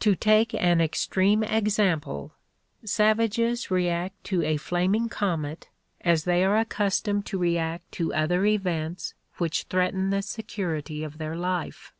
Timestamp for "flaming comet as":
4.58-6.24